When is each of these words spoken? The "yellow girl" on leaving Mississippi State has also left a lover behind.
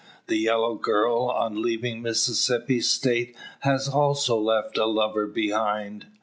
The 0.25 0.37
"yellow 0.39 0.73
girl" 0.77 1.29
on 1.29 1.61
leaving 1.61 2.01
Mississippi 2.01 2.81
State 2.81 3.35
has 3.59 3.87
also 3.87 4.39
left 4.39 4.79
a 4.79 4.87
lover 4.87 5.27
behind. 5.27 6.07